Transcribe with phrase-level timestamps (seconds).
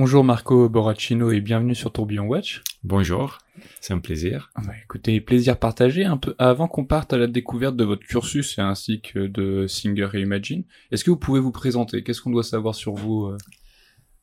[0.00, 2.62] Bonjour Marco Borracino et bienvenue sur Tourbillon Watch.
[2.84, 3.38] Bonjour,
[3.80, 4.52] c'est un plaisir.
[4.54, 6.04] Ah bah, écoutez, plaisir partagé.
[6.04, 9.66] Un peu avant qu'on parte à la découverte de votre cursus et ainsi que de
[9.66, 12.04] Singer et Imagine, est-ce que vous pouvez vous présenter?
[12.04, 13.36] Qu'est-ce qu'on doit savoir sur vous euh?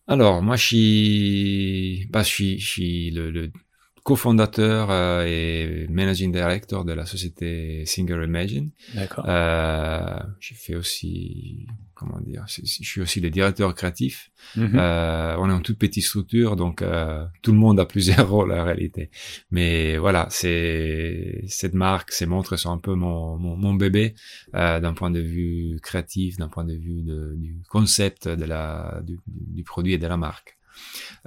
[0.07, 3.51] Alors, moi, je suis, bah, je suis, je suis le, le
[4.05, 8.69] cofondateur euh, et managing director de la société Singer Imagine.
[8.93, 9.25] D'accord.
[9.27, 11.65] Euh, j'ai fait aussi,
[11.95, 14.29] comment dire, je suis aussi le directeur créatif.
[14.59, 18.51] Euh, on est en toute petite structure, donc euh, tout le monde a plusieurs rôles
[18.51, 19.09] en réalité.
[19.49, 24.13] Mais voilà, c'est cette marque, ces montres sont un peu mon, mon, mon bébé
[24.53, 29.01] euh, d'un point de vue créatif, d'un point de vue de, du concept de la
[29.03, 30.59] du, du produit et de la marque.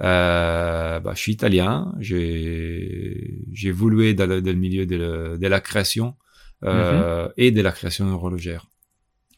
[0.01, 5.47] Euh, bah, je suis italien, j'ai évolué dans le, dans le milieu de, le- de
[5.47, 6.15] la création
[6.63, 8.65] euh, et de la création horlogère.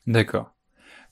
[0.07, 0.51] D'accord.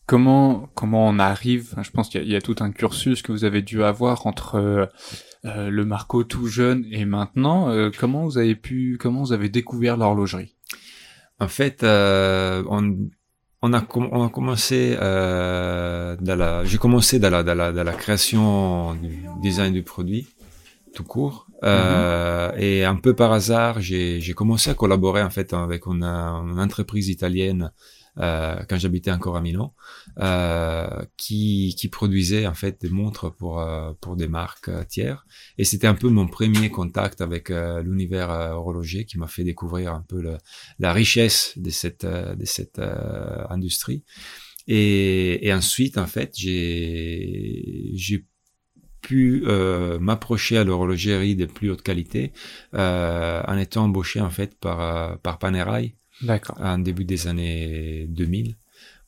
[0.06, 3.22] Comment comment on arrive Je pense qu'il y, a- il y a tout un cursus
[3.22, 4.86] que vous avez dû avoir entre euh,
[5.46, 7.70] euh, le Marco tout jeune et maintenant.
[7.70, 10.56] Euh, comment vous avez pu Comment vous avez découvert l'horlogerie?
[11.40, 13.10] En fait, euh, on,
[13.62, 17.72] on, a, com- on a commencé euh, dans la, j'ai commencé dans la, dans la,
[17.72, 20.28] dans la création du design du produit,
[20.94, 21.48] tout court.
[21.64, 26.04] Euh, Et un peu par hasard, j'ai, j'ai commencé à collaborer en fait avec une,
[26.04, 27.72] une entreprise italienne
[28.20, 29.74] euh, quand j'habitais encore à Milan,
[30.20, 35.26] euh, qui, qui produisait en fait des montres pour euh, pour des marques euh, tiers.
[35.58, 40.02] Et c'était un peu mon premier contact avec l'univers horloger qui m'a fait découvrir un
[40.02, 40.38] peu le,
[40.80, 42.82] la richesse de cette de cette
[43.50, 44.04] industrie.
[44.68, 48.26] Et, et ensuite, en fait, j'ai j'ai
[49.02, 52.32] pu euh, m'approcher à l'horlogerie de plus haute qualité
[52.74, 56.58] euh, en étant embauché en fait par par Panerai D'accord.
[56.60, 58.56] en début des années 2000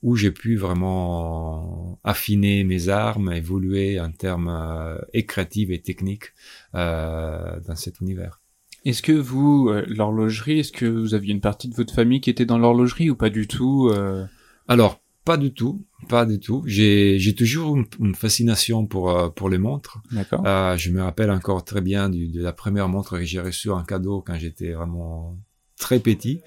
[0.04, 6.34] où j'ai pu vraiment affiner mes armes, évoluer en termes euh, et créatifs et techniques
[6.74, 8.42] euh, dans cet univers.
[8.84, 12.32] Est-ce que vous, euh, l'horlogerie, est-ce que vous aviez une partie de votre famille qui
[12.32, 14.26] était dans l'horlogerie ou pas du tout euh?
[14.68, 16.64] Alors, pas du tout, pas du tout.
[16.66, 20.02] J'ai j'ai toujours une, une fascination pour euh, pour les montres.
[20.12, 20.42] D'accord.
[20.48, 23.70] Euh, je me rappelle encore très bien du, de la première montre que j'ai reçue
[23.70, 25.38] en cadeau quand j'étais vraiment
[25.82, 26.40] très petit.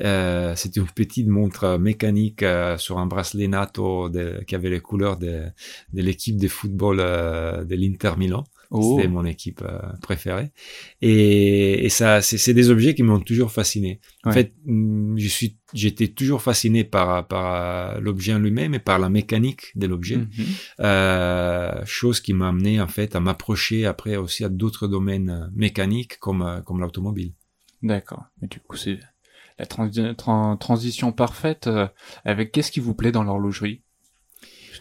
[0.00, 4.80] Euh, C'était une petite montre mécanique euh, sur un bracelet NATO de, qui avait les
[4.80, 5.34] couleurs de,
[5.96, 8.44] de l'équipe de football euh, de l'Inter Milan.
[8.70, 8.96] Oh.
[8.96, 10.50] C'était mon équipe euh, préférée.
[11.00, 14.00] Et, et ça, c'est des objets qui m'ont toujours fasciné.
[14.24, 18.80] En fait, hum, je suis, j'étais toujours fasciné par par euh, l'objet en lui-même et
[18.80, 20.16] par la mécanique de l'objet.
[20.16, 20.28] Mhm.
[20.80, 26.18] Euh, chose qui m'a amené en fait à m'approcher après aussi à d'autres domaines mécaniques
[26.18, 27.32] comme comme l'automobile.
[27.84, 28.24] D'accord.
[28.42, 28.98] Mais du coup, c'est
[29.60, 31.68] la transi- tran- transition parfaite.
[31.68, 31.86] euh,
[32.24, 33.82] avec qu'est-ce qui vous plaît dans l'horlogerie?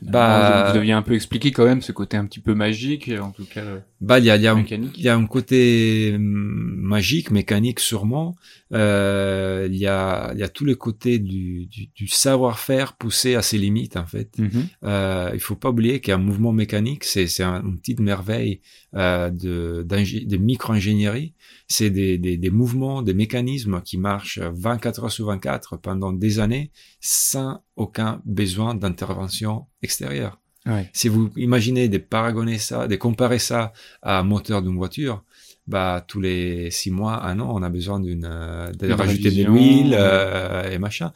[0.01, 3.29] Bah- vous, deviez un peu expliquer quand même ce côté un petit peu magique, en
[3.31, 4.53] tout cas euh, Bah il y a, y a
[4.97, 8.35] y a un côté hum, magique, mécanique sûrement.
[8.73, 13.43] Euh, il y a y a tous les côtés du, du, du savoir-faire poussé à
[13.43, 14.37] ses limites en fait.
[14.39, 14.67] Mhm.
[14.83, 18.61] Euh, il faut pas oublier qu'un mouvement mécanique, c'est c'est un- une petite merveille
[18.95, 21.33] euh, de de micro-ingénierie.
[21.73, 26.39] C'est des, des des mouvements, des mécanismes qui marchent 24 heures sur 24 pendant des
[26.39, 30.39] années sans aucun besoin d'intervention extérieure.
[30.65, 30.89] Ouais.
[30.93, 35.23] Si vous imaginez de paragonner ça, de comparer ça à un moteur d'une voiture,
[35.67, 39.31] bah tous les six mois, un an, on a besoin d'une euh, de Une rajouter
[39.31, 41.13] de révision, l'huile euh, et machin.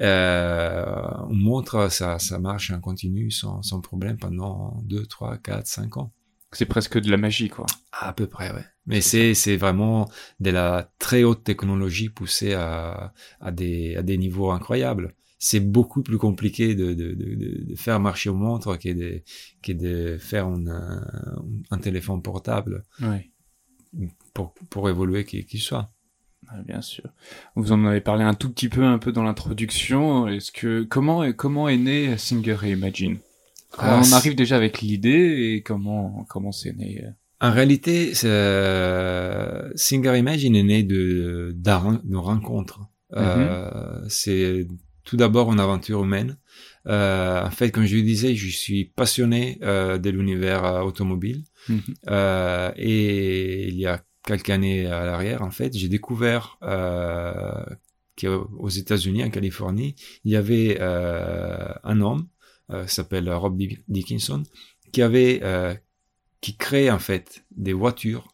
[0.00, 0.84] Euh,
[1.30, 5.96] une montre, ça ça marche en continu sans sans problème pendant deux, trois, quatre, cinq
[5.96, 6.12] ans.
[6.52, 7.66] C'est presque de la magie, quoi.
[7.92, 8.64] À peu près, ouais.
[8.86, 10.08] Mais c'est c'est vraiment
[10.40, 15.14] de la très haute technologie poussée à à des à des niveaux incroyables.
[15.38, 19.22] C'est beaucoup plus compliqué de de de, faire marcher une montre que de
[19.62, 21.00] que de faire euh,
[21.70, 23.30] un téléphone portable Ouais.
[24.32, 25.90] pour pour évoluer qui qu'il soit.
[26.64, 27.04] Bien sûr.
[27.56, 30.28] Vous en avez parlé un tout petit peu, un peu dans l'introduction.
[30.28, 33.18] Est-ce que comment comment est né Singer et Imagine?
[33.72, 37.52] Comment Ah, on c'est- arrive déjà avec l'idée et comment comment c'est né euh En
[37.52, 42.80] réalité, euh, Singer Imagine est né de d'un- d'une rencontre.
[43.14, 44.66] Euh, c'est
[45.04, 46.38] tout d'abord une aventure humaine.
[46.88, 51.44] Euh, en fait, comme je le disais, je suis passionné euh, de l'univers euh, automobile.
[51.68, 51.80] Mhm.
[52.08, 57.64] Euh, et il y a quelques années à l'arrière, en fait, j'ai découvert euh,
[58.20, 59.94] qu'aux États-Unis, en Californie,
[60.24, 62.26] il y avait euh, un homme
[62.86, 64.42] s'appelle Rob Dick- Dickinson
[64.92, 65.74] qui avait euh,
[66.40, 68.28] qui crée en fait des voitures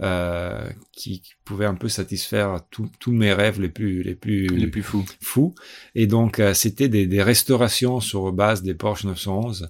[0.00, 4.66] euh, qui, pouvaient un peu satisfaire tous tous mes rêves les plus les plus les
[4.66, 5.54] plus fous fous.
[5.94, 9.68] Et donc, euh, c'était des, des restaurations sur base des Porsche 911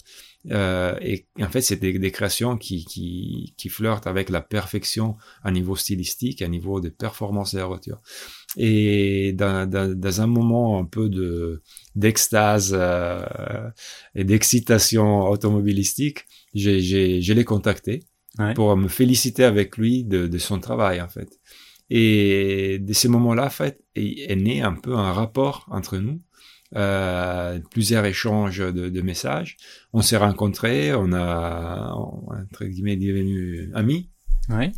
[0.50, 5.16] Euh, et en fait, c'est des, des, créations qui, qui, qui flirtent avec la perfection
[5.42, 8.00] à niveau stylistique, à niveau de performance de la voiture.
[8.56, 11.62] Et dans, dans, dans un moment un peu de
[11.94, 13.24] d'extase euh,
[14.14, 18.04] et d'excitation automobilistique, j'ai, j'ai, je l'ai contacté
[18.36, 18.52] Ouais.
[18.54, 21.38] pour me féliciter avec lui de, de son travail en fait.
[21.88, 26.20] Et de ces moments-là, en fait, est, est né un peu un rapport entre nous,
[26.76, 29.56] euh, plusieurs échanges de, de messages.
[29.92, 34.10] On s'est rencontrés, on a entre guillemets devenu amis.
[34.48, 34.72] Ouais.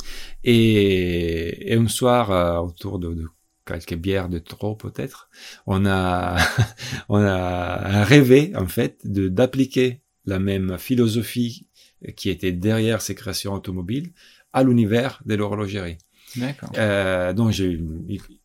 [0.44, 3.26] Et, et un soir, euh, autour de, de
[3.64, 5.28] quelques bières de trop peut-être,
[5.66, 6.36] on a
[7.08, 11.66] on a rêvé en fait de d'appliquer la même philosophie
[12.16, 14.12] qui était derrière ces créations automobiles
[14.52, 15.98] à l'univers de l'horlogerie.
[16.36, 16.70] D'accord.
[16.76, 17.80] Euh, donc j'ai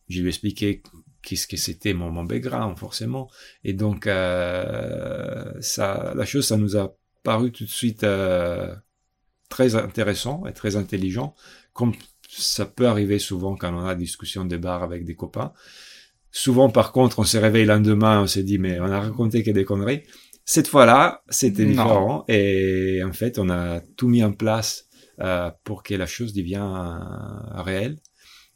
[0.08, 0.82] je lui expliqué
[1.22, 3.30] qu'est-ce que c'était mon, mon background forcément.
[3.64, 8.74] Et donc euh, ça la chose ça nous a paru tout de suite euh,
[9.48, 11.34] très intéressant et très intelligent
[11.72, 11.92] comme
[12.28, 15.52] ça peut arriver souvent quand on a des discussions de bar avec des copains.
[16.30, 19.42] Souvent par contre on s'est réveillé le lendemain on s'est dit mais on a raconté
[19.42, 20.02] que des conneries.
[20.44, 21.70] Cette fois-là c'était Non.
[21.70, 24.86] différent et en fait on a tout mis en place
[25.20, 26.64] euh, pour que la chose devienne
[27.54, 27.98] réelle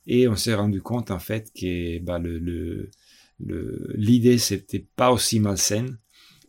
[0.07, 2.91] et on s'est rendu compte en fait que bah, le, le,
[3.41, 5.99] le- l'idée c'était pas aussi malsaine.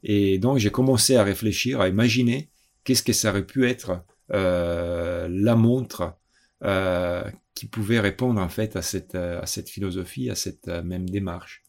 [0.03, 2.49] Et donc j'ai commencé à réfléchir à imaginer
[2.83, 6.15] qu'est-ce que ça aurait pu être euh, la montre
[6.63, 7.23] euh,
[7.55, 11.63] qui pouvait répondre en fait à cette à cette philosophie à cette euh, même démarche.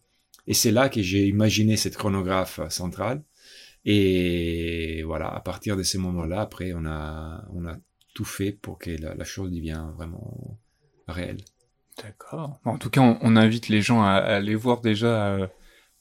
[0.47, 3.23] Et c'est là que j'ai imaginé cette chronographe centrale.
[3.85, 7.77] Et voilà à partir de ces moments-là après on a on a
[8.15, 10.59] tout fait pour que la chose devienne vraiment
[11.09, 11.39] réelle
[12.03, 12.61] D'accord.
[12.65, 15.47] En tout cas, on, on invite les gens à, à aller voir déjà euh,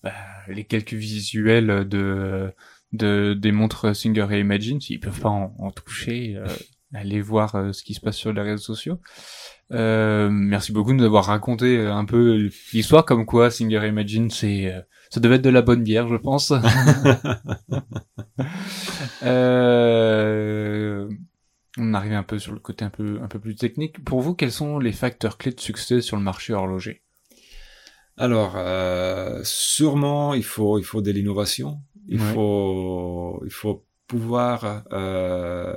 [0.03, 0.13] bah,
[0.47, 2.53] les quelques visuels de,
[2.93, 6.47] de des montres Singer et Imagine, s'ils peuvent pas en, en toucher, euh,
[6.93, 8.99] aller voir euh, ce qui se passe sur les réseaux sociaux.
[9.73, 13.89] Euh, merci beaucoup de nous avoir raconté euh, un peu l'histoire, comme quoi Singer et
[13.89, 16.53] Imagine, c'est euh, ça devait être de la bonne bière, je pense.
[19.23, 21.09] euh,
[21.77, 24.03] on arrive un peu sur le côté un peu un peu plus technique.
[24.03, 27.01] Pour vous, quels sont les facteurs clés de succès sur le marché horloger?
[28.17, 31.81] Alors, euh, sûrement, il faut, il faut de l'innovation.
[32.07, 32.33] Il Ouais.
[32.33, 35.75] faut, il faut pouvoir euh,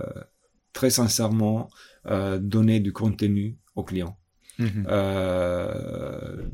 [0.72, 1.68] très sincèrement
[2.06, 4.16] euh, donner du contenu aux clients.
[4.60, 6.46] Euh,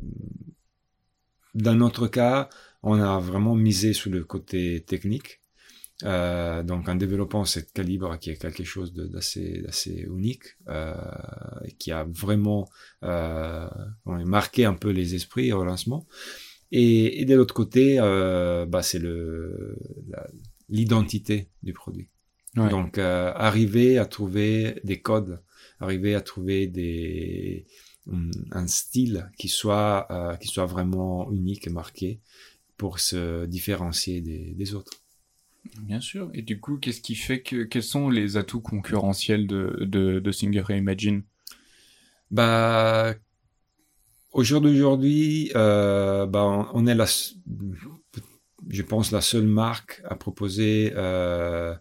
[1.55, 2.49] dans notre cas,
[2.83, 5.41] on a vraiment misé sur le côté technique.
[6.05, 10.95] Euh, donc en développant cette calibre qui est quelque chose d'assez unique euh,
[11.65, 12.69] et qui a vraiment
[13.03, 13.67] euh,
[14.05, 16.07] marqué un peu les esprits au lancement.
[16.71, 19.01] Et, et de l'autre côté euh, bah, c'est
[20.69, 22.09] l'identité du produit.
[22.57, 22.71] Ouais.
[22.71, 25.43] donc euh, arriver à trouver des codes
[25.79, 27.67] arriver à trouver des
[28.51, 32.21] un style qui soit euh, qui soit vraiment unique et marqué
[32.77, 34.93] pour se différencier des, des autres
[35.81, 36.31] Bien sûr.
[36.35, 40.33] Et du coup, qu'est-ce qui fait que quels sont les atouts concurrentiels de de, de
[40.33, 41.23] Singer et Imagine?
[42.31, 43.15] Bah,
[44.33, 47.07] au jour d'aujourd'hui, euh, bah, on, est la,
[48.69, 51.75] je pense la seule marque à proposer euh,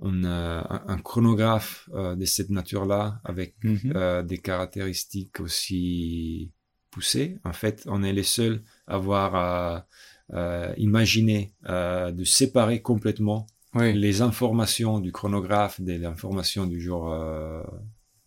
[0.00, 3.92] a un, chronographe euh, de cette nature-là avec Mhm.
[3.94, 6.50] euh, des caractéristiques aussi
[6.90, 7.38] poussées.
[7.44, 9.84] En fait, on est les seuls à avoir
[10.32, 13.92] euh, imaginé euh, de séparer complètement Oui.
[13.94, 17.62] les informations du chronographe des informations du jour euh,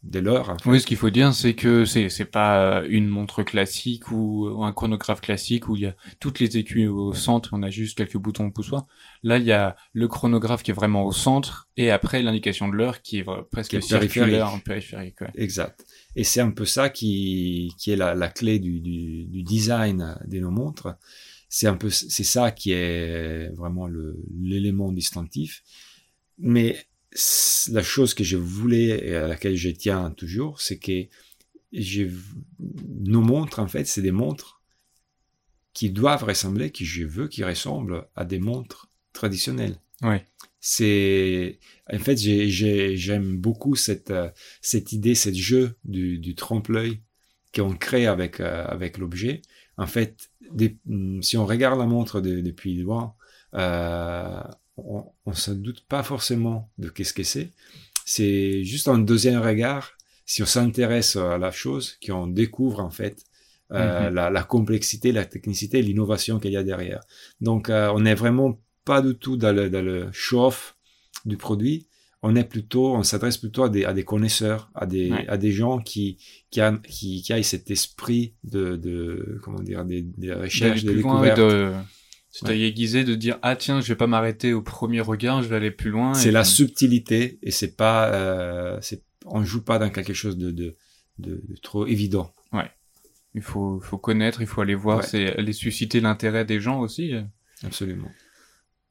[0.04, 0.52] de l'heure.
[0.52, 0.70] en fait.
[0.70, 4.48] Oui, ce qu'il faut dire, c'est que c'est c'est pas euh, une montre classique ou,
[4.64, 7.98] un chronographe classique où il y a toutes les aiguilles au centre, on a juste
[7.98, 8.86] quelques boutons au poussoir.
[9.24, 12.76] Là, il y a le chronographe qui est vraiment au centre et après l'indication de
[12.76, 14.54] l'heure qui est presque Qui est circulaire périphérique.
[14.56, 15.22] en périphérique.
[15.22, 15.32] Ouais.
[15.36, 15.84] Exact.
[16.16, 20.16] Et c'est un peu ça qui, qui est la, la clé du, du, du design
[20.28, 20.96] de nos montres.
[21.50, 23.88] C'est un peu, c'est ça qui est vraiment
[24.42, 25.64] l'élément distinctif.
[26.38, 26.78] Mais
[27.72, 31.08] la chose que je voulais et à laquelle je tiens toujours, c'est que
[31.72, 32.12] j'ai,
[33.06, 34.62] nos montres, en fait, c'est des montres
[35.74, 40.26] qui doivent ressembler, qui je veux qu'ils ressemblent à des montres traditionnelles Ouais.
[40.60, 41.60] c'est
[41.92, 44.12] en fait j'ai- j'ai- j'aime beaucoup cette
[44.62, 47.00] cette idée cette jeu du, du trompe-l'œil
[47.56, 49.42] qu'on crée avec euh, avec l'objet
[49.78, 53.14] en fait des- mm, si on regarde la montre de- depuis loin
[53.56, 54.42] euh,
[54.78, 57.50] on, on se doute pas forcément de qu'est-ce que c'est.
[58.06, 59.92] C'est juste un deuxième regard
[60.26, 63.24] si on s'intéresse à la chose qu'on découvre en fait
[63.72, 64.16] euh, Mhm.
[64.16, 67.02] la, la complexité la technicité l'innovation qu'il y a derrière.
[67.42, 70.76] Donc euh, on est vraiment pas du tout dans le, dans le show-off
[71.26, 71.88] du produit,
[72.28, 75.28] on est plutôt, on s'adresse plutôt à des, à des connaisseurs, à des, Ouais.
[75.28, 76.18] à des gens qui,
[76.50, 80.96] qui, a, qui, qui aient cet esprit de, de comment dire, des, des recherches, des
[80.96, 81.38] découvertes.
[81.40, 81.72] de
[82.32, 85.42] c'est à y aiguiser, de dire ah tiens je vais pas m'arrêter au premier regard,
[85.44, 86.14] je vais aller plus loin.
[86.14, 88.80] C'est la puis- subtilité et c'est pas, euh,
[89.26, 90.76] on joue pas dans quelque chose de, de,
[91.20, 92.32] de, de trop évident.
[93.38, 95.06] Il faut faut connaître, il faut aller voir, Ouais.
[95.06, 97.12] c'est aller susciter l'intérêt des gens aussi.
[97.64, 98.08] Absolument.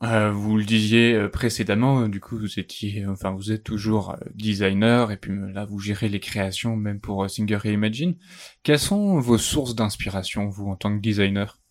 [0.04, 4.16] Euh, vous le disiez euh, précédemment, euh, du coup vous étiez, enfin vous êtes toujours
[4.34, 8.16] designer et puis là vous gérez les créations même pour Singer et Imagine.
[8.62, 11.63] Quelles sont vos sources d'inspiration vous en tant que designer?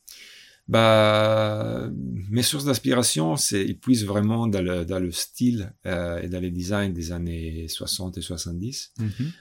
[0.69, 1.89] Bah,
[2.29, 6.39] mes sources d'inspiration, c'est, ils puissent vraiment dans le, dans le style euh, et dans
[6.39, 8.93] les designs des années 60 et 70.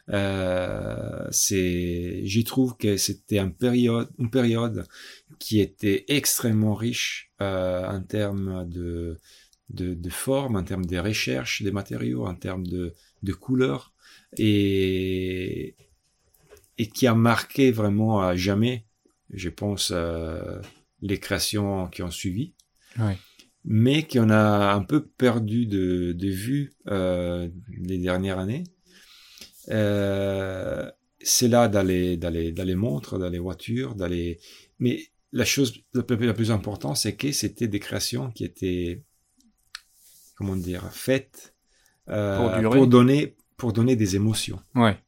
[0.09, 4.85] Euh, c'est, j'y trouve que c'était une période, une période
[5.39, 9.17] qui était extrêmement riche euh, en termes de,
[9.71, 13.93] de, de forme, en termes de recherche des matériaux, en termes de, de couleurs,
[14.39, 15.77] et,
[16.79, 18.87] et qui a marqué vraiment à jamais,
[19.33, 20.61] je pense, euh,
[21.03, 22.55] les créations qui ont suivi
[23.65, 28.65] mais qu'on a un peu perdu de, de vue euh, les dernières années.
[29.71, 30.91] Euh,
[31.21, 34.41] c'est là dans les, dans, les, dans les montres, dans les voitures, dans les...
[34.81, 39.05] Mais la chose la plus, la plus importante, c'est que c'était des créations qui étaient,
[40.35, 41.55] comment dire, faites
[42.09, 44.61] euh, Pour pour donner, pour donner des émotions.
[44.75, 44.99] Ouais.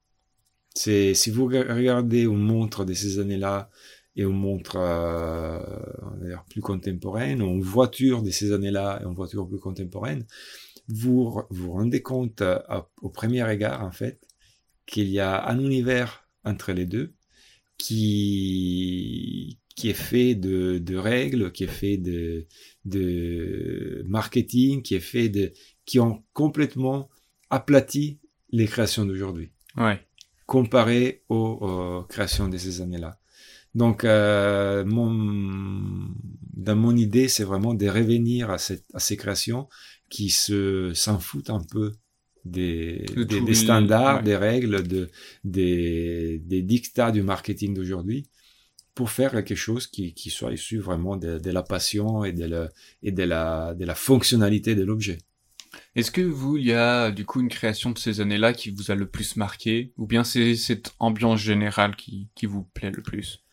[0.77, 3.69] C'est si vous regardez une montre de ces années-là
[4.17, 5.59] et une montre euh,
[6.23, 10.25] dire, plus contemporaine, ou une voiture de ces années-là et une voiture plus contemporaine,
[10.89, 14.21] vous vous rendez compte euh, à- au premier regard en fait
[14.87, 17.15] qu'il y a un univers entre les deux
[17.79, 22.47] qui qui est fait de, de règles, qui est fait de,
[22.85, 25.53] de marketing, qui est fait de
[25.85, 27.09] qui ont complètement
[27.51, 29.99] aplati les créations d'aujourd'hui Ouais.
[30.47, 33.19] comparé aux, aux créations de ces années-là.
[33.75, 35.11] Donc, euh, mon,
[36.57, 39.69] dans mon idée, c'est vraiment de revenir à, cette, à ces créations
[40.11, 41.93] qui se s'en foutent un peu
[42.45, 44.23] des, De des, standards, ouais.
[44.23, 45.11] des règles, de,
[45.45, 48.29] des, des dictats du marketing d'aujourd'hui
[48.95, 52.45] pour faire quelque chose qui, qui soit issu vraiment de, de la passion et de
[52.45, 52.69] la,
[53.03, 55.19] et de la, de la fonctionnalité de l'objet.
[55.97, 58.93] Est-ce que vous, il y a du coup une création de ces années-là qui vous
[58.93, 63.03] a le plus marqué, ou bien c'est cette ambiance générale qui, qui vous plaît le
[63.03, 63.44] plus?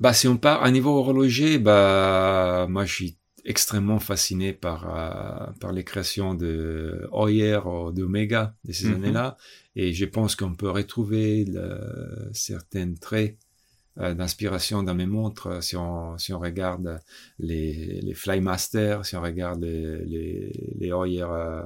[0.00, 5.52] Bah, si on part à niveau horloger, bah, moi, je suis extrêmement fasciné par, euh,
[5.60, 8.94] par les créations de Hoyer ou d'Omega de ces Mhm.
[8.94, 9.36] années-là.
[9.74, 13.36] Et je pense qu'on peut retrouver le- certains traits
[14.00, 17.00] euh, d'inspiration dans mes montres euh, si on, si on regarde
[17.40, 21.62] les, les Flymaster, si on regarde les, les, les Hoyer, euh,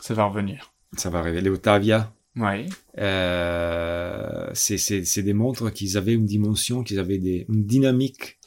[0.00, 0.72] Ça va revenir.
[0.98, 2.12] ça va arriver, les Otavia.
[2.38, 2.66] Ouais.
[2.98, 8.38] Euh, c'est c'est c'est des montres qui avaient une dimension, qui avaient des une dynamique,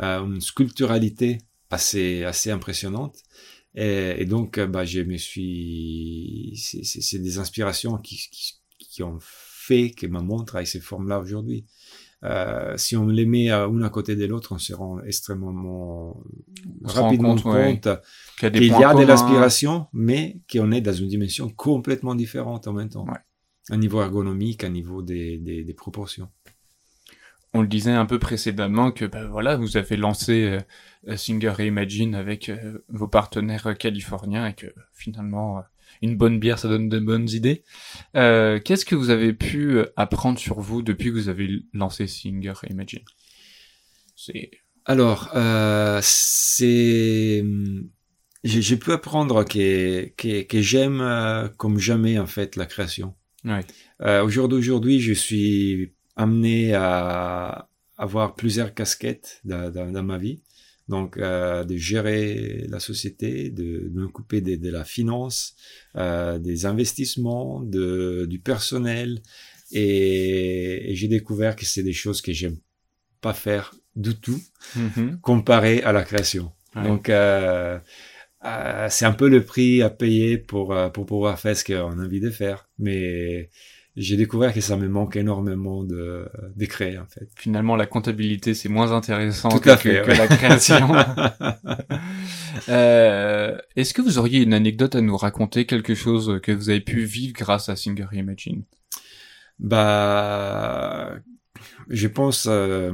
[0.00, 1.38] euh, une sculpturalité
[1.70, 3.16] assez assez impressionnante.
[3.74, 8.54] Et, et donc, euh, bah, je me suis, c'est c'est c'est des inspirations qui, qui
[8.78, 11.64] qui ont fait que ma montre a ces formes-là aujourd'hui.
[12.24, 16.20] Euh, si on les met à une à côté de l'autre, on se rend extrêmement
[16.82, 17.94] On rapidement compte, ouais, Qu'il
[18.42, 22.66] y a des y a de l'aspiration, mais qu'on est dans une dimension complètement différente
[22.66, 23.04] en même temps.
[23.04, 23.18] Ouais.
[23.70, 26.30] Un niveau ergonomique, un niveau des, des, des proportions.
[27.54, 30.58] On le disait un peu précédemment que bah, voilà, vous avez lancé
[31.08, 35.62] euh, Singer Imagine avec euh, vos partenaires euh, californiens et que finalement euh,
[36.02, 37.64] une bonne bière ça donne de bonnes idées.
[38.16, 42.52] Euh, Qu'est-ce que vous avez pu apprendre sur vous depuis que vous avez lancé Singer
[42.68, 43.04] Imagine?
[44.14, 44.50] C'est
[44.84, 47.44] Alors, euh, c'est,
[48.44, 53.14] j'ai j'ai pu apprendre que, que, que j'aime comme jamais en fait la création.
[53.48, 53.64] Ouais,
[54.02, 60.18] Euh, au jour d'aujourd'hui, je suis amené à avoir plusieurs casquettes dans, dans, dans ma
[60.18, 60.40] vie.
[60.88, 65.54] Donc, euh, de gérer la société, de, de m'occuper de, de la finance,
[65.96, 69.20] euh, des investissements, de, du personnel.
[69.70, 72.56] Et, et j'ai découvert que c'est des choses que j'aime
[73.20, 74.40] pas faire du tout
[74.76, 75.18] Mhm.
[75.20, 76.52] comparé à la création.
[76.74, 76.84] Ouais.
[76.84, 77.08] Donc,
[78.44, 81.98] euh, c'est un peu le prix à payer pour, euh, pour pouvoir faire ce qu'on
[81.98, 82.68] a envie de faire.
[82.78, 83.50] Mais
[83.96, 87.28] j'ai découvert que ça me manque énormément de, de créer, en fait.
[87.36, 90.16] finalement la comptabilité c'est moins intéressant Tout que, à fait, que- que ouais.
[90.16, 90.88] la création.
[92.68, 96.80] Euh, Est-ce que vous auriez une anecdote à nous raconter, quelque chose que vous avez
[96.80, 98.64] pu vivre grâce à Singer Imagine
[99.58, 101.16] bah,
[101.88, 102.92] je pense, euh,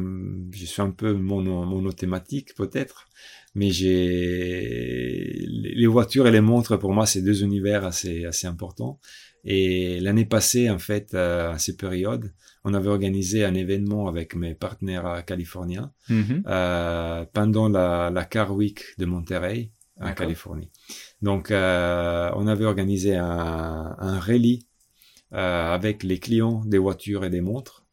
[0.52, 3.08] je suis un peu mono, monothématique peut-être,
[3.54, 8.98] mais j'ai les voitures et les montres pour moi c'est deux univers assez assez importants.
[9.44, 12.32] Et l'année passée en fait euh, à ces périodes,
[12.64, 18.82] on avait organisé un événement avec mes partenaires californiens euh, pendant la, la Car Week
[18.98, 20.12] de Monterey en.
[20.14, 20.70] Californie.
[21.22, 24.66] Donc, euh, on avait organisé un, un rallye
[25.30, 27.83] avec les clients des voitures et des montres.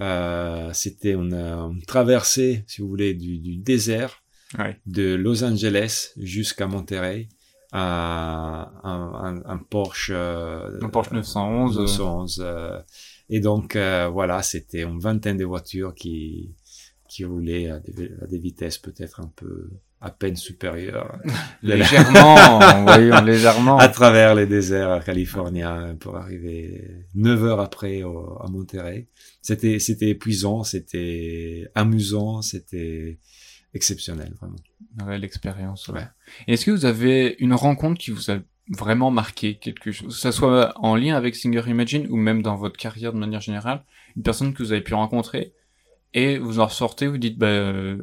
[0.00, 4.22] Euh, C'était une, une traversée, si vous voulez, du, du désert
[4.58, 4.80] Ouais.
[4.86, 7.28] de Los Angeles jusqu'à Monterey.
[7.72, 11.78] Un, un, un, un Porsche, euh, Un Porsche 911.
[11.78, 12.80] euh, 911, euh,
[13.28, 16.52] et donc euh, voilà, c'était une vingtaine de voitures qui
[17.08, 19.70] qui roulaient à des, à des vitesses peut-être un peu
[20.02, 21.18] à peine supérieures
[21.62, 23.76] légèrement, voyons, légèrement.
[23.78, 29.08] à travers les déserts californiens pour arriver neuf heures après au- à Monterey.
[29.42, 33.18] C'était c'était épuisant, c'était amusant, c'était
[33.74, 34.56] exceptionnel vraiment.
[34.98, 35.88] Une réelle expérience.
[35.88, 36.06] ouais.
[36.48, 38.38] Est-ce que vous avez une rencontre qui vous a
[38.76, 42.56] vraiment marqué quelque chose, que ça soit en lien avec Singer Imagine ou même dans
[42.56, 43.84] votre carrière de manière générale,
[44.16, 45.52] une personne que vous avez pu rencontrer
[46.14, 47.98] et vous en ressortez, vous dites, bah, euh,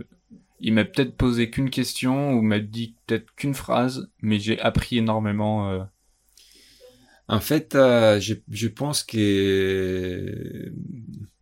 [0.60, 4.98] il m'a peut-être posé qu'une question ou m'a dit peut-être qu'une phrase, mais j'ai appris
[4.98, 5.70] énormément.
[5.72, 5.84] euh,
[7.28, 10.72] En fait, euh, je, je pense que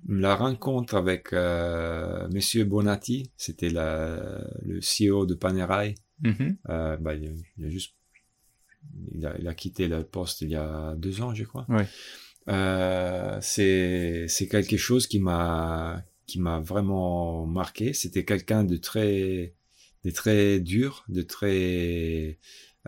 [0.07, 5.95] la rencontre avec euh, Monsieur Bonatti, c'était le CEO de Panerai.
[6.23, 6.57] mhm.
[6.69, 7.93] Euh, bah, il, a, il a juste,
[9.13, 11.65] il a, il a quitté le poste il y a deux ans, je crois.
[13.41, 17.93] C'est quelque chose qui m'a qui m'a vraiment marqué.
[17.93, 19.55] C'était quelqu'un de très
[20.03, 22.39] de très dur, de très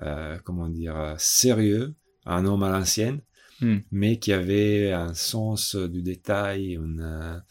[0.03, 3.22] euh, comment dire sérieux, un homme à l'ancienne,
[3.60, 3.77] Hmm.
[3.89, 7.44] mais qui avait un sens du détail, une,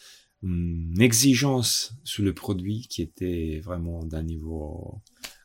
[0.44, 5.02] une exigence sur le produit qui était vraiment d'un niveau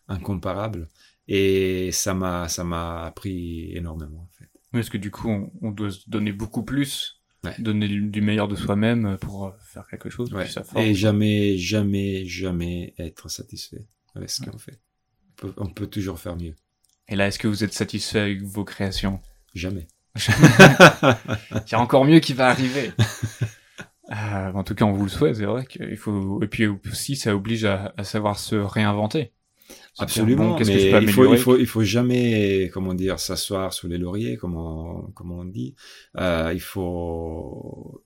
[0.07, 0.87] incomparable.
[1.27, 4.49] Et ça m'a ça m'a appris énormément en fait.
[4.71, 7.55] Parce que du coup, on, on doit se donner beaucoup plus, Ouais.
[7.57, 10.31] donner du du meilleur de soi-même pour euh, faire quelque chose.
[10.31, 10.43] Ouais.
[10.43, 10.83] puis ça forme.
[10.83, 14.79] Et jamais, jamais, jamais être satisfait avec ce qu'on fait.
[15.29, 16.55] On peut, on peut toujours faire mieux.
[17.07, 19.19] Et là, est-ce que vous êtes satisfait avec vos créations?
[19.55, 19.87] Jamais.
[20.17, 22.91] Il y a encore mieux qui va arriver.
[24.11, 25.37] Euh, en tout cas, on vous le souhaite.
[25.37, 26.43] C'est vrai qu'il faut.
[26.43, 29.31] Et puis aussi, ça oblige à, à savoir se réinventer.
[29.99, 30.55] Absolument.
[30.55, 33.73] Qu'est-ce que je mais peux il faut, il faut, il faut jamais, comment dire, s'asseoir
[33.73, 35.75] sous les lauriers, comme on, comme on dit.
[36.17, 38.03] Euh, il faut,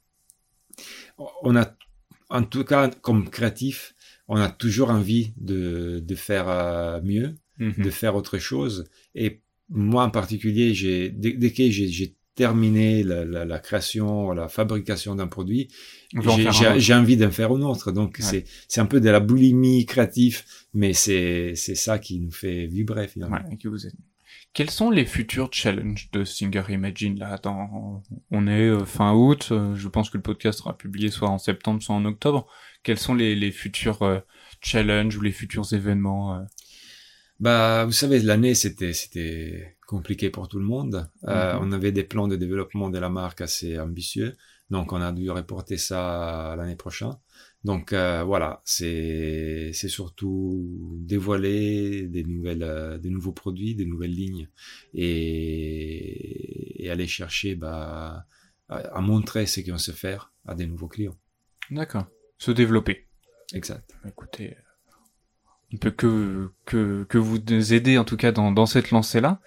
[1.43, 1.76] on a,
[2.30, 3.95] en tout cas, comme créatif,
[4.28, 7.36] on a toujours envie de, de faire euh, mieux.
[7.58, 7.86] Mhm.
[7.86, 8.86] de faire autre chose.
[9.13, 14.32] Et moi en particulier, j'ai dès, dès que j'ai j'ai terminé la, la, la création,
[14.32, 15.69] la fabrication d'un produit,
[16.80, 17.91] j'ai- envie d'en faire un autre.
[17.91, 18.26] Donc Ouais.
[18.26, 20.43] c'est c'est un peu de la boulimie créative,
[20.74, 23.38] mais c'est c'est ça qui nous fait vibrer finalement.
[23.38, 23.78] Ouais, vous.
[24.54, 27.30] Quels sont les futurs challenges de Singer Imagine là?
[27.34, 29.50] Attends, on est euh, fin août.
[29.52, 32.48] euh, Je pense que le podcast sera publié soit en septembre, soit en octobre.
[32.84, 34.19] Quels sont les, les futurs euh,
[34.62, 36.45] challenges ou les futurs événements
[37.39, 41.10] Bah, vous savez, l'année c'était c'était compliqué pour tout le monde.
[41.28, 41.60] Euh, Mhm.
[41.63, 44.36] On avait des plans de développement de la marque assez ambitieux,
[44.69, 47.13] donc on a dû reporter ça l'année prochaine.
[47.63, 54.48] Donc euh, voilà, c'est surtout dévoiler des nouvelles euh, des nouveaux produits, des nouvelles lignes
[54.93, 58.26] et, et aller chercher bah
[58.69, 61.17] à, à montrer ce qu'on sait faire à des nouveaux clients.
[61.71, 62.06] D'accord.
[62.38, 63.08] Se développer.
[63.54, 63.95] Exact.
[64.08, 64.56] Écoutez,
[65.76, 67.38] on ne peut que, que, que vous
[67.74, 69.42] aider en tout cas dans, dans cette lancée-là.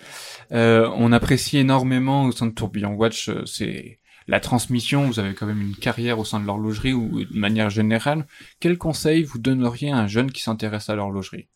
[0.53, 5.07] Euh, on apprécie énormément au sein de Tourbillon Watch, euh, c'est la transmission.
[5.07, 8.27] Vous avez quand même une carrière au sein de l'horlogerie ou de manière générale.
[8.61, 11.49] Quel conseil vous donneriez à un jeune qui s'intéresse à l'horlogerie?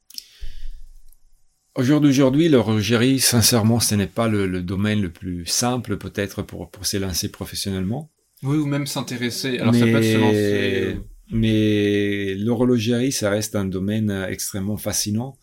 [1.75, 6.41] Au jour d'aujourd'hui, l'horlogerie, sincèrement, ce n'est pas le, le domaine le plus simple peut-être
[6.41, 8.11] pour, pour s'élancer professionnellement.
[8.43, 9.59] Oui, ou même s'intéresser.
[9.59, 11.01] Alors ça peut être se lancer.
[11.33, 15.39] Mais l'horlogerie, ça reste un domaine euh, extrêmement fascinant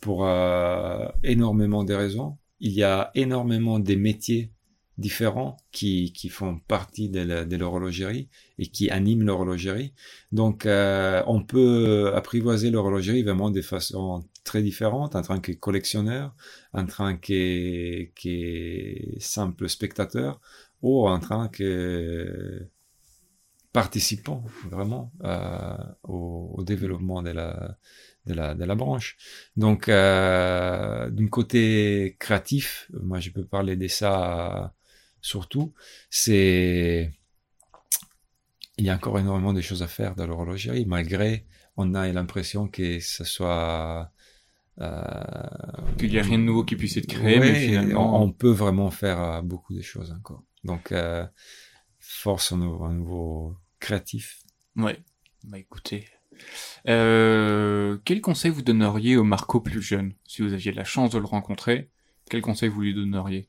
[0.00, 2.36] pour euh, énormément de raisons.
[2.60, 4.52] Il y a énormément des métiers
[4.98, 9.94] différents qui, qui font partie de de l'horlogerie et qui animent l'horlogerie.
[10.30, 16.34] Donc, euh, on peut apprivoiser l'horlogerie vraiment de façon très différente en tant que collectionneur,
[16.74, 20.38] en tant que, que simple spectateur
[20.82, 22.68] ou en tant que
[23.72, 27.76] participant vraiment euh, au, au développement de la,
[28.26, 29.16] de la, de la branche.
[29.56, 34.74] Donc, euh, d'un côté créatif, moi je peux parler de ça
[35.20, 35.72] surtout,
[36.10, 37.12] c'est
[38.78, 42.68] il y a encore énormément de choses à faire dans l'horlogerie, malgré on a l'impression
[42.68, 44.10] que ce soit
[44.80, 48.22] Euh, Qu'il n'y a rien de nouveau qui puisse être créé, ouais, mais finalement...
[48.22, 50.42] on, on peut vraiment faire euh, beaucoup de choses encore.
[50.64, 51.26] Donc, euh,
[52.10, 54.42] force nouveau, un nouveau créatif.
[54.76, 54.98] Ouais.
[55.44, 56.06] Bah écoutez,
[56.88, 61.18] euh, quel conseil vous donneriez au Marco plus jeune, si vous aviez la chance de
[61.18, 61.88] le rencontrer?
[62.28, 63.48] Quel conseil vous lui donneriez?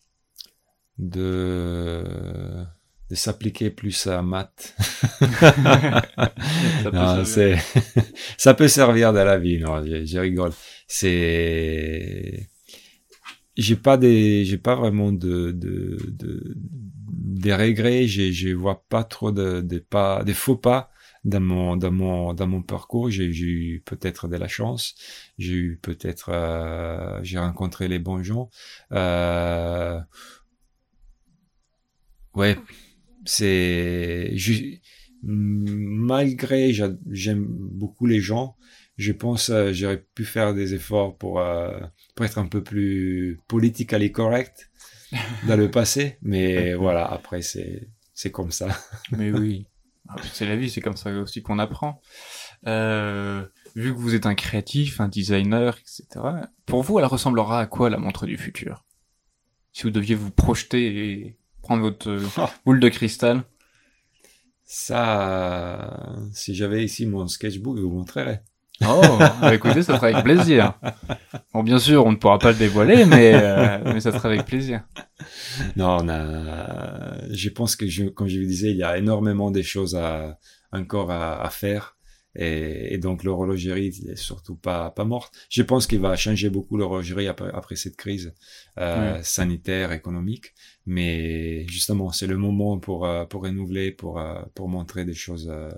[0.98, 2.64] De
[3.10, 4.74] de s'appliquer plus à maths.
[5.20, 6.02] Ça
[6.84, 7.26] peut non,
[8.38, 9.60] ça peut servir dans la vie.
[9.60, 10.54] Non, je, je rigole.
[10.88, 12.48] C'est
[13.58, 16.56] j'ai pas des j'ai pas vraiment de de, de
[17.22, 18.08] des regrets.
[18.08, 20.92] J'ai je vois pas trop de des pas des faux pas
[21.24, 23.10] dans mon dans mon dans mon parcours.
[23.12, 24.96] J'ai eu peut-être de la chance.
[25.38, 28.50] J'ai eu peut-être euh, j'ai rencontré les bons gens.
[28.94, 30.00] Euh,
[32.36, 32.58] ouais,
[33.26, 34.34] c'est
[35.24, 38.58] malgré j'a- j'aime beaucoup les gens
[38.98, 41.80] je pense euh, j'aurais pu faire des efforts pour euh,
[42.16, 44.71] pour être un peu plus politically correct
[45.48, 48.68] dans le passé mais voilà après c'est c'est comme ça
[49.12, 49.66] Mais oui,
[50.08, 52.02] Ah, c'est la vie, c'est comme ça aussi qu'on apprend.
[52.68, 53.46] Euh,
[53.76, 56.06] vu que vous êtes un créatif, un designer, etc.,
[56.66, 58.86] pour vous, elle ressemblera à quoi la montre du futur?
[59.72, 62.28] Si vous deviez vous projeter et prendre votre euh,
[62.66, 63.44] boule de cristal?
[64.64, 68.42] ça si j'avais ici mon sketchbook je vous montrerais
[68.88, 69.02] Oh,
[69.42, 70.74] bah écoutez, ça sera avec plaisir.
[71.54, 74.46] Bon, bien sûr, on ne pourra pas le dévoiler, mais, euh, mais ça sera avec
[74.46, 74.84] plaisir.
[75.76, 79.52] Non, on a, je pense que je, comme je vous disais, il y a énormément
[79.52, 80.38] de choses à,
[80.72, 81.96] encore à, à faire.
[82.34, 85.34] Et, et donc l'horlogerie n'est surtout pas, pas morte.
[85.50, 88.34] Je pense qu'il va changer beaucoup l'horlogerie après, après cette crise
[88.80, 89.20] euh, Ouais.
[89.24, 90.54] sanitaire, économique.
[90.86, 95.50] Mais justement, c'est le moment pour, euh, pour renouveler, pour, euh, pour montrer des choses
[95.54, 95.70] euh,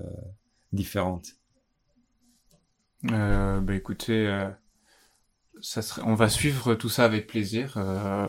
[0.71, 1.29] différentes.
[3.11, 4.49] Euh, bah écoutez, euh,
[5.61, 7.73] ça serait, on va suivre tout ça avec plaisir.
[7.77, 8.27] euh,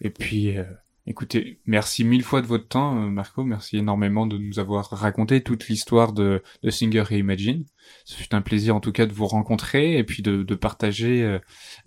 [0.00, 0.64] et puis, euh,
[1.06, 3.44] écoutez, merci mille fois de votre temps, euh, Marco.
[3.44, 7.64] Merci énormément de nous avoir raconté toute l'histoire de, de Singer et Imagine.
[8.04, 11.40] Ce fut un plaisir en tout cas de vous rencontrer et puis de, de partager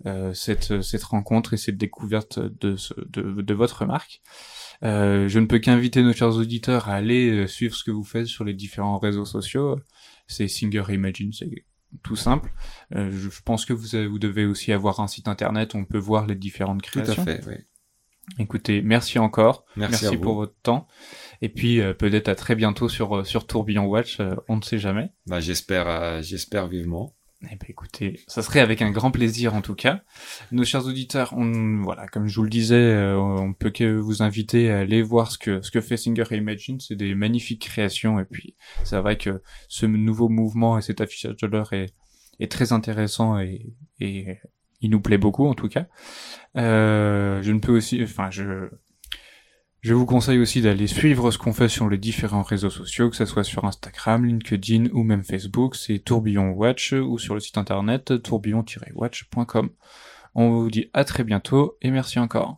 [0.06, 4.20] euh, cette, cette rencontre et cette découverte de, de, de votre marque.
[4.84, 8.26] Euh, je ne peux qu'inviter nos chers auditeurs à aller suivre ce que vous faites
[8.26, 9.80] sur les différents réseaux sociaux.
[10.26, 11.50] C'est Singer Imagine, c'est
[12.02, 12.52] tout simple.
[12.94, 15.78] Euh, je je pense que vous, avez- vous devez aussi avoir un site internet où
[15.78, 17.24] on peut voir les différentes Tout à créations.
[17.24, 17.54] fait, oui.
[18.38, 19.64] Écoutez, merci encore.
[19.76, 20.86] Merci, pour votre temps.
[21.40, 24.62] Et puis euh, peut-être à très bientôt sur euh, sur Tourbillon Watch, euh, on ne
[24.62, 25.10] sait jamais.
[25.26, 27.14] Bah, j'espère, j'espère vivement.
[27.42, 30.02] Eh ben écoutez, ça serait avec un grand plaisir en tout cas.
[30.50, 34.22] Nos chers auditeurs, on, voilà, comme je vous le disais, euh, on peut que vous
[34.22, 36.80] inviter à aller voir ce que ce que fait Singer Imagine.
[36.80, 41.36] C'est des magnifiques créations et puis c'est vrai que ce nouveau mouvement et cet affichage
[41.36, 41.94] de l'heure est
[42.40, 44.38] est très intéressant et et
[44.80, 45.86] il nous plaît beaucoup en tout cas.
[46.56, 48.68] Euh, je ne peux aussi, enfin je
[49.88, 53.16] je vous conseille aussi d'aller suivre ce qu'on fait sur les différents réseaux sociaux, que
[53.16, 57.56] ce soit sur Instagram, LinkedIn ou même Facebook, c'est Tourbillon Watch ou sur le site
[57.56, 59.70] internet tourbillon-watch.com.
[60.34, 62.57] On vous dit à très bientôt et merci encore.